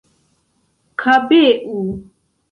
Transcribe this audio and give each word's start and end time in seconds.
kabeu 1.01 1.87